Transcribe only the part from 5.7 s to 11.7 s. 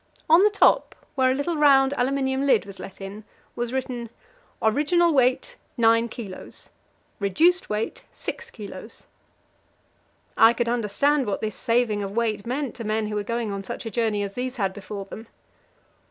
9 kilos; reduced weight, 6 kilos." I could understand what this